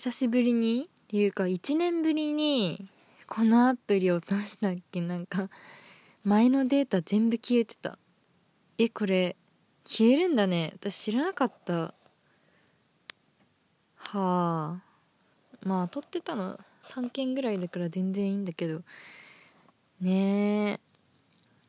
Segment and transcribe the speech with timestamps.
[0.00, 2.88] 久しぶりにっていうか1年ぶりに
[3.26, 5.02] このアプリ落としたっけ？
[5.02, 5.50] なんか
[6.24, 7.98] 前のデータ全部消えてた。
[8.78, 9.36] えこれ
[9.84, 10.72] 消えるんだね。
[10.76, 11.74] 私知らなかった。
[11.74, 11.92] は
[14.06, 14.80] あ。
[15.66, 18.80] まあ撮ってたの3件ぐらいだから全然いいんだけど。
[20.00, 20.80] ね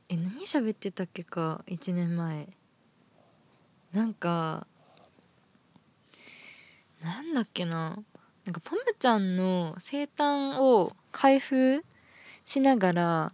[0.07, 0.13] え。
[0.13, 2.47] え何喋ってたっけか？1年前。
[3.91, 4.67] なんか
[7.03, 8.01] なんだっけな？
[8.45, 11.83] なんかポムちゃんの生誕を開封
[12.45, 13.33] しながら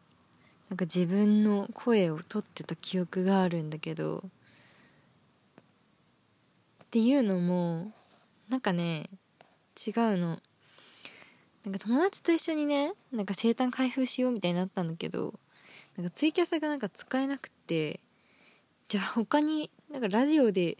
[0.69, 4.23] なんか自分の声を取ってた記憶があるんだけど
[6.83, 7.91] っていうのも
[8.49, 9.09] なんかね
[9.77, 10.39] 違うの。
[11.63, 15.33] なんか友達と一緒にねなんか生誕開封しようみたいになったんだけど
[15.97, 17.99] なんかツイキャスがなんか使えなくて
[18.87, 20.77] じゃあ他になんかラジオで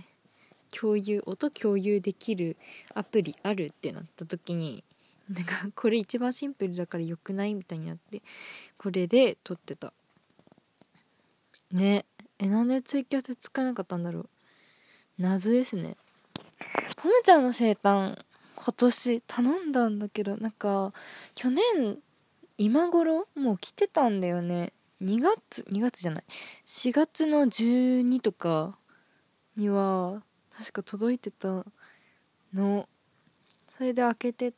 [0.72, 2.58] 共有音共有できる
[2.94, 4.84] アプリあるってなった時に
[5.30, 8.22] なんかこれ一番シンプルだから良くないみたいになって
[8.78, 9.94] これで撮ってた。
[11.72, 12.06] ね。
[12.40, 14.30] えなんでツイキャス使えなかったんだろう。
[15.18, 15.98] 謎ですね。
[16.96, 18.18] ポムちゃんの生誕
[18.56, 20.94] 今年頼んだんだけどなんか
[21.36, 22.00] 去年
[22.58, 24.72] 今頃もう来てたんだよね。
[25.02, 26.24] 2月2月じゃない。
[26.66, 28.78] 4月の12とか
[29.56, 30.24] には
[30.58, 31.64] 確か届いてた
[32.54, 32.90] の。
[33.78, 34.54] それで開けて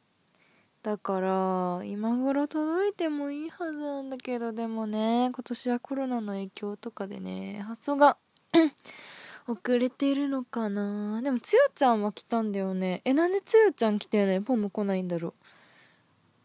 [0.81, 8.15] だから今頃届いてもいいはずなんだけどでもね今年はコロナの影響とかでね発送が
[9.45, 11.21] 遅れてるのかな。
[11.21, 13.01] でもつよちゃんは来たんだよね。
[13.03, 15.33] えなんでつよちゃん来てねポム来ないんだろ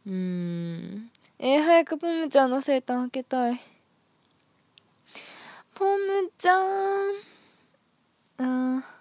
[0.07, 0.11] う。
[0.11, 1.11] うーん。
[1.39, 3.61] えー、早くポムちゃんの生誕開けたい。
[5.75, 6.63] ポムちゃん。
[8.39, 8.94] あー。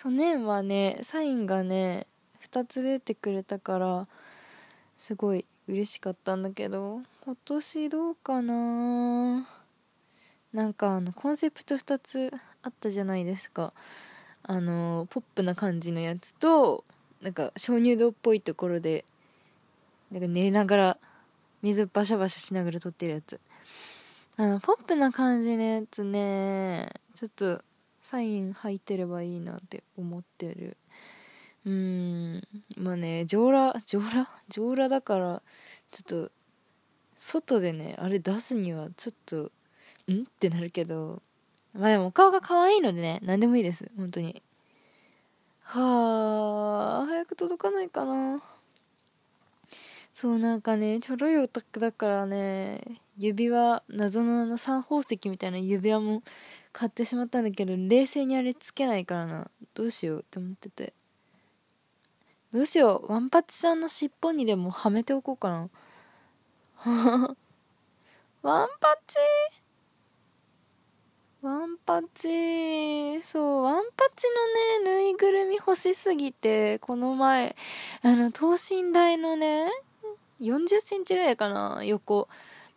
[0.00, 2.06] 去年はねサインがね
[2.40, 4.06] 2つ出てくれたから
[4.96, 9.48] すごい嬉しかったんだけど今年どうかな？
[10.52, 12.32] なんかあのコンセプト2つ
[12.62, 13.72] あったじゃないですか。
[14.44, 16.84] あのポップな感じのやつと
[17.20, 19.04] なんか鍾乳洞っぽいところで
[20.12, 20.98] なんか寝ながら
[21.60, 23.40] 水バシャバシャしながら撮ってるやつ。
[24.36, 27.60] あのポップな感じのやつねちょっと
[28.08, 30.78] サイン入ってればいいなって思ってる。
[31.66, 32.40] うん。
[32.78, 34.30] まあね上裸上裸？
[34.48, 35.42] 上裸だから
[35.90, 36.32] ちょっと
[37.18, 39.52] 外でねあれ出すにはちょっと
[40.10, 40.22] ん？
[40.22, 41.20] ってなるけど。
[41.74, 43.90] まあでもお顔が可愛いのでね何でもいいです。
[43.98, 44.42] 本当に。
[45.64, 48.40] はあ早く届かないかな。
[50.14, 52.80] そうなんかねちょろいオタクだからね
[53.18, 56.22] 指輪謎のあの三宝石みたいな指輪も
[56.72, 59.50] 買ってしまったんだけど冷静にあれつけないからな。
[59.74, 60.94] どうしようって思ってて。
[62.54, 63.12] どうしよう。
[63.12, 65.68] ワンパチさんの尻尾にでもはめておこうかな。
[68.42, 69.16] ワンパチ。
[71.42, 73.20] ワンパチ。
[73.22, 74.26] そうワンパチ
[74.84, 77.56] のねぬいぐるみ欲しすぎてこの前
[78.02, 79.68] あの等身大のね
[80.40, 82.28] 40センチぐらいかな横。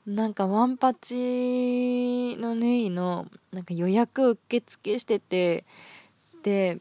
[0.05, 5.65] なんかワンパチの縫いのなんか予約受付してて
[6.43, 6.79] で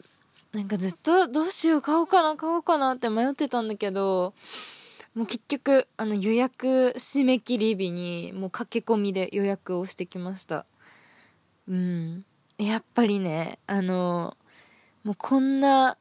[0.52, 4.34] なんかずっとどうしよう買おうかな買おうかなって迷ってたんだけど
[5.14, 10.66] もう結局あの予約締め切り日にもう駆け込みで予約をしてきました。
[11.68, 12.24] うん。
[12.58, 14.36] やっぱりねあの
[15.02, 15.96] もうこんな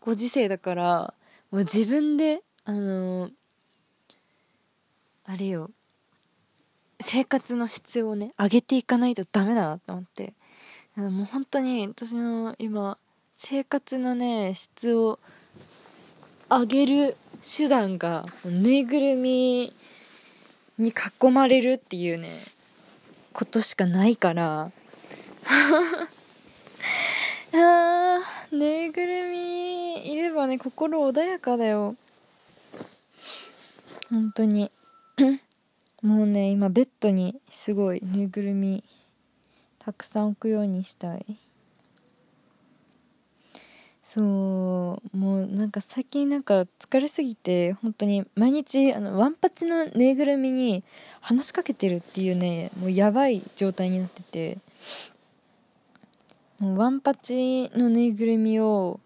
[0.00, 1.14] ご時世だから
[1.50, 3.30] もう自分であの
[5.24, 5.70] あれよ
[7.10, 10.34] 生活の質をね上げていかないとダメだなって思って。
[10.94, 12.98] もう本当に私の今
[13.34, 15.18] 生活のね質を
[16.50, 19.72] 上げる手段がぬいぐるみ
[20.76, 20.92] に
[21.22, 22.28] 囲まれるっていうね
[23.32, 24.70] ことしかないから。
[27.54, 28.20] あ
[28.52, 31.96] ぬいぐるみいればね心穏やかだよ。
[34.10, 34.70] 本当に。
[36.02, 38.84] もうね今ベッドにすごいぬいぐるみ
[39.78, 41.36] たくさん置くようにしたい。
[44.02, 50.82] そうもうなんか最近なんか疲れすぎて本当に毎日あのワンパチのぬいぐるみに
[51.20, 54.58] 話しかけてるっていうねもうやばい状態になってて。
[56.58, 58.98] もうワンパチのぬいぐるみを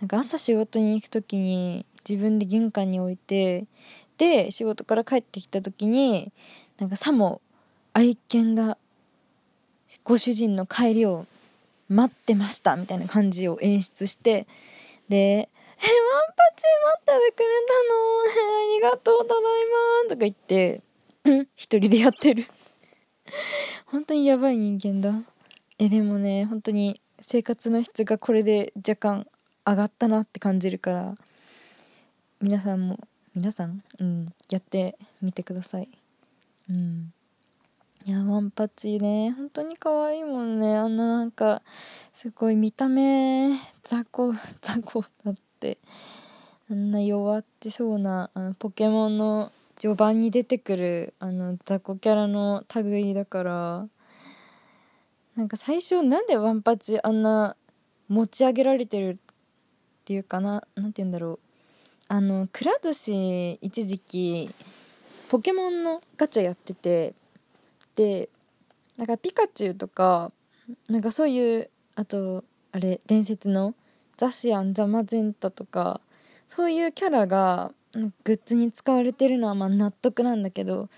[0.00, 3.64] なんか朝仕事に行く時に自分で玄関に置いて
[4.24, 6.32] で仕事から帰ってきた時に
[6.78, 7.40] なんかさも
[7.92, 8.78] 愛犬が
[10.02, 11.26] ご主人の帰りを
[11.88, 14.46] 待ってましたみたいな感じを演出して
[15.08, 15.16] で
[15.76, 18.04] 「えワンパチ待っててくれたの？
[18.64, 19.42] ありがとう、ただい
[20.04, 20.82] まとか言って、
[21.24, 22.46] うん、一人でやってる
[23.86, 25.22] 本当にやばい人間だ。
[25.78, 29.26] え、でもね、本当に生活の質がこれで若干
[29.66, 31.14] 上がったなって感じるから、
[32.40, 32.98] 皆さんも、
[33.34, 35.88] 皆さんうん、やってみてください。
[36.70, 37.12] うん。
[38.06, 40.76] いや、ワンパチね、本当に可愛いもんね。
[40.76, 41.60] あんななんか、
[42.12, 45.78] すごい見た目、雑魚、雑魚だって。
[46.70, 53.88] あんな弱ってそうな、あの、ポケモンの序盤に出てくる、あの、雑魚キャラの類だから、
[55.34, 57.56] なんか最初なんでワンパチあんな
[58.06, 59.34] 持ち上げられてるっ
[60.04, 61.53] ていうかな、なんて言うんだろう。
[62.08, 64.50] あの、くら寿司一時期、
[65.28, 67.14] ポケモンのガチャやってて、
[67.96, 68.28] で
[68.96, 70.32] なんかピカチュウとか
[70.88, 72.42] なんかそういうあと
[72.72, 73.74] あれ伝説の
[74.16, 76.00] ザシアンザマゼンタとか
[76.48, 77.72] そういうキャラが
[78.24, 80.88] グッズに使われてるのはまあ納得なんだけど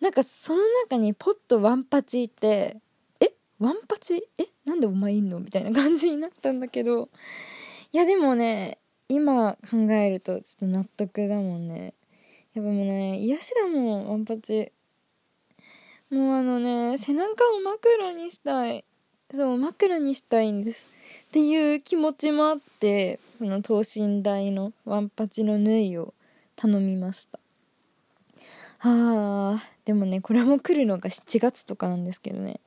[0.00, 2.76] なんかその中にポッとワンパチいて
[3.20, 3.32] え？
[3.58, 4.28] ワンパチ？
[4.38, 4.46] え？
[4.64, 5.40] なんでお前いんの？
[5.40, 7.08] みたいな感じになったんだけど
[7.92, 8.78] いやでもね
[9.14, 11.94] 今考えるとちょっと納得だもんね
[12.54, 14.72] やっぱもうね癒しだもんワンパチ
[16.14, 17.26] もうあのね、背中
[17.56, 18.84] を枕にしたい。
[19.32, 20.88] そう、枕にしたいんです。
[21.28, 26.14] っていう気持ちもあって、その等身大のワンパチの縫いを
[26.54, 27.40] 頼みました。
[28.78, 32.60] はあ、でもね、これも来るのが7月とかなんですけどね。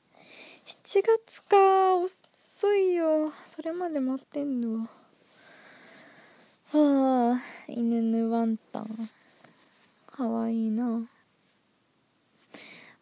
[0.66, 3.32] 7月か、遅いよ。
[3.46, 4.90] それまで待ってんの。
[7.70, 9.10] 犬ぬワンタン。
[10.06, 11.08] かわいいな。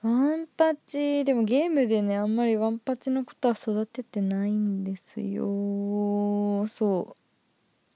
[0.06, 7.16] ワンパチでもゲームでねあんまりワンパチのことは育ててないんですよそ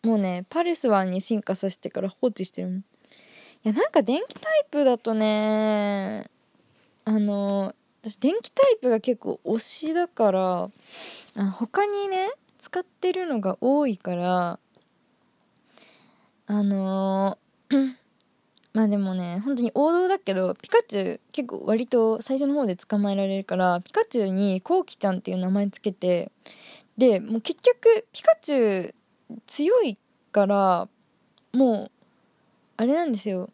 [0.04, 2.84] うもうねパルスワンに進化させてから放置してるもんい
[3.62, 6.26] やなんか電気タイプだとね
[7.06, 10.70] あの私電気タイプが結構推しだから
[11.36, 14.58] あ他にね使ってるのが多いから
[16.52, 17.94] あのー
[18.74, 26.32] まあでもね、本当に王道だけど、ピカチュウ結構割と最初の方で捕まえられるから、ピカチュウにコウキちゃんっていう名前つけて、
[26.98, 28.96] で、もう結局、ピカチュウ
[29.46, 29.96] 強い
[30.32, 30.88] から、
[31.54, 31.92] もう、
[32.78, 33.52] あれなんですよ。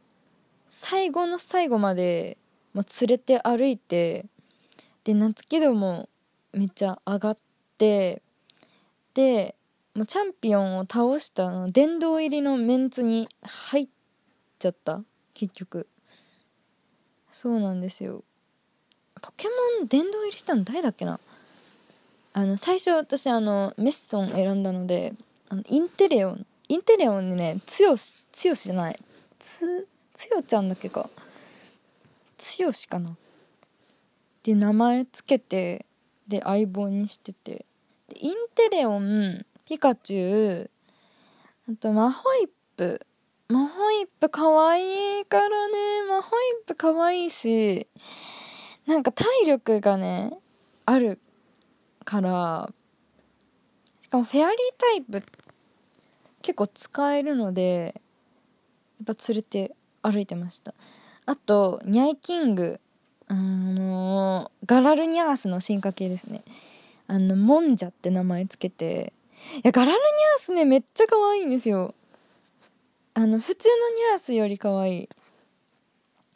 [0.69, 2.37] 最後の最後まで、
[2.73, 4.25] まあ、連れて歩いて、
[5.03, 6.07] で、夏気度も
[6.53, 7.37] めっちゃ上がっ
[7.77, 8.21] て、
[9.13, 9.55] で、
[9.95, 13.87] もうチャンピオンを倒したの殿堂入りのメンツに入っ
[14.59, 15.01] ちゃった
[15.33, 15.87] 結局。
[17.31, 18.23] そうなんですよ。
[19.21, 19.47] ポケ
[19.79, 21.17] モン殿堂入りしたの誰だっけな？
[22.33, 25.13] あの最初私あのメッソン選んだので
[25.47, 26.45] あのインテレオン。
[26.67, 28.99] インテレオンにねつよしつよしじゃない。
[29.39, 31.09] つつよちゃんだっけか。
[32.37, 33.15] つよしかな。
[34.43, 35.85] で名前つけて
[36.27, 37.65] で相棒にしてて。
[38.09, 40.71] でインテレオンピカチュウ
[41.69, 43.05] あとマホイップ
[43.47, 45.73] マホイップ可愛いからね、
[46.09, 47.87] マホイップ可愛いし、
[48.87, 50.33] なんか体力がね、
[50.85, 51.19] ある
[52.03, 52.71] から、
[54.01, 55.23] しかもフェアリータイプ
[56.41, 58.01] 結構使えるので、
[59.05, 60.73] やっぱ連れて歩いてました。
[61.27, 62.79] あと、ニャイキング、
[63.27, 66.43] あのガラルニャースの進化系ですね。
[67.07, 69.13] あの、モンジャって名前つけて、
[69.57, 71.93] いや、ガラルニャースね、めっちゃ可愛いんですよ。
[73.13, 75.09] あの、普通のニャースより可愛い。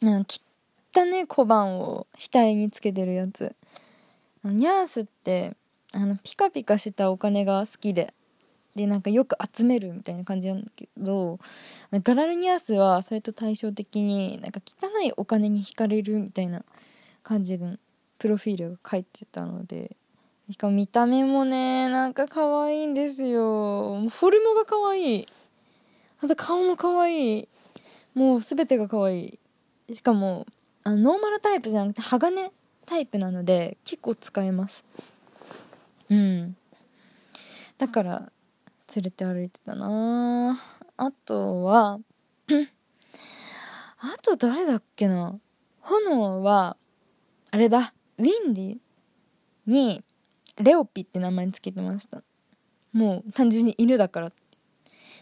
[0.00, 0.34] なんか、
[0.94, 3.54] 汚ね小判を額につけてるやつ。
[4.44, 5.54] ニャースって、
[5.92, 8.14] あの、ピカピカしたお金が好きで、
[8.74, 11.38] で、なんかよく集めるみたいな感じなんだけど、
[11.92, 16.64] ガラルニャースはそれと対照的に、なんか汚いお金に惹かれるみたいな
[17.22, 17.78] 感じで、
[18.18, 19.96] プロフィールが書いてたので、
[20.50, 24.08] しかも見た目もね、なんか可愛いんですよ。
[24.08, 25.28] フォルムが可愛い。
[26.20, 27.48] あと顔も可愛い。
[28.14, 29.38] もう全てが可愛
[29.88, 29.94] い。
[29.94, 30.46] しかも
[30.82, 32.50] あのノーマルタイプじゃなくて鋼
[32.84, 34.84] タイプなので結構使えます。
[36.08, 36.56] うん。
[37.78, 38.32] だから
[38.96, 40.60] 連れて歩いてたな。
[40.96, 42.00] あとは
[43.98, 45.38] あと誰だっけな。
[45.82, 46.76] 炎は
[47.52, 47.94] あれだ。
[48.18, 48.78] ウィンディ
[49.66, 50.02] に
[50.58, 52.22] レオピって名前つけてました。
[52.92, 54.32] もう単純に犬だから。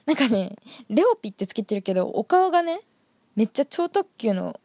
[0.06, 0.56] なんかね
[0.88, 2.80] レオピってつけてるけどお顔がね
[3.37, 4.58] めっちゃ超特急の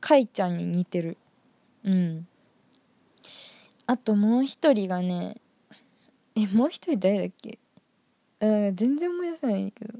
[0.00, 1.18] カイちゃんに似てる。
[1.84, 2.26] うん。
[3.86, 5.36] あともう一人がね
[6.34, 7.58] えもう一人誰だっけ？
[8.40, 9.94] 全然思い出せないけど。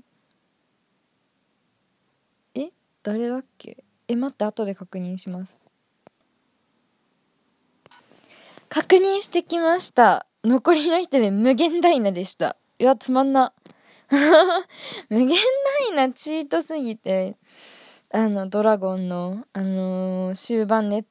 [2.55, 2.71] え
[3.03, 3.85] 誰だっけ？
[4.09, 5.59] え待って後で確認します。
[8.81, 10.25] 確認してきました。
[10.45, 12.57] 残りの人で無限ダイナでした。
[12.79, 13.53] いやつまんな。
[15.11, 15.35] 無限ダ
[15.93, 17.37] イナチートすぎて
[18.13, 21.05] あのドラゴンのあのー、終盤で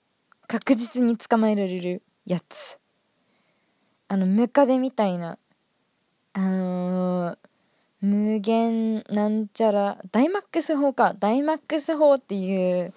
[0.48, 2.80] 確実に捕まえられるやつ。
[4.08, 5.38] あのムカデみたいな。
[6.32, 7.38] あのー、
[8.00, 11.14] 無限なんちゃらダイマックス法か。
[11.20, 12.94] ダイマックス法っていう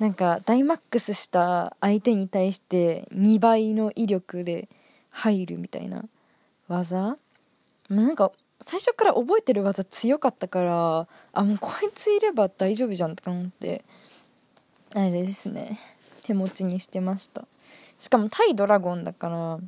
[0.00, 4.68] なんかダイマックスした相手に対して2倍の威力で
[5.10, 6.04] 入るみたいな
[6.68, 7.16] 技？
[7.88, 13.84] なんか最初から覚えてる技強かったからあもうこいついれば大丈夫じゃんとか思って
[14.94, 15.78] あれですね。
[16.22, 17.44] 手持ちにしてました。
[17.98, 19.58] しかも対ドラゴンだから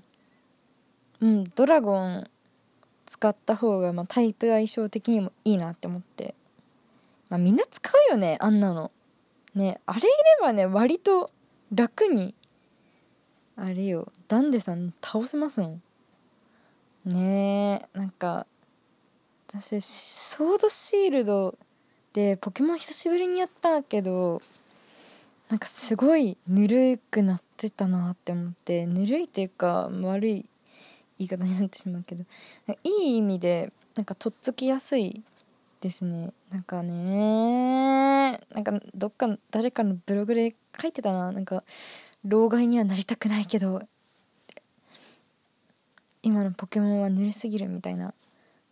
[1.21, 2.29] うんドラゴン
[3.07, 6.35] 使った方が、まあ、タイプ相性的にもいいなって思って。
[7.29, 8.91] まあみんな使うよねあんなの。
[9.57, 10.09] ねあれいれ
[10.41, 11.31] ばね割と
[11.75, 12.35] 楽に
[13.57, 15.83] あれよダンデさん倒せますもん。
[17.07, 18.47] ねえなんか
[19.49, 21.57] 私ソードシールド
[22.13, 24.43] でポケモン久しぶりにやったけど
[25.49, 30.45] なんかすごいぬるくなってたなって思ってぬるいというか悪い
[31.19, 32.25] 言い方になってしまうけど
[32.83, 35.23] いい意味でなんかとっつきやすい
[35.81, 36.33] ですね。
[36.51, 41.33] なんかねなんかどっか誰かのブログで書いてたな。
[41.33, 41.63] なんか
[42.25, 43.83] 老害にはなりたくないけど。
[46.23, 48.13] 今のポケモンはぬるすぎるみたいな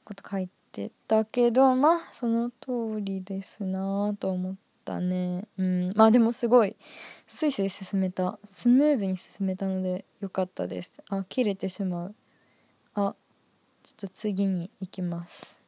[0.02, 5.46] こと書いてたけどまあその通りですなと思ったね。
[5.56, 5.92] うん。
[5.94, 6.74] まあでもすごい。
[7.28, 8.40] スイスイ進めた。
[8.44, 11.00] スムーズに進めたので良かったです。
[11.08, 12.14] あ切れてしまう。
[12.96, 13.14] あ
[13.84, 15.63] ちょっと次に行きます。